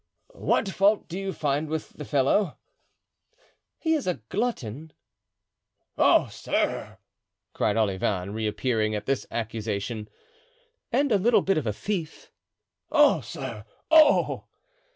[0.33, 2.57] "What fault do you find with the fellow?"
[3.77, 4.93] "He is a glutton."
[5.95, 6.97] "Oh, sir!"
[7.53, 10.09] cried Olivain, reappearing at this accusation.
[10.91, 12.31] "And a little bit of a thief."
[12.89, 13.63] "Oh, sir!
[13.91, 14.45] oh!"